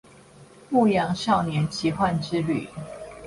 [0.71, 2.67] 牧羊少年奇幻之旅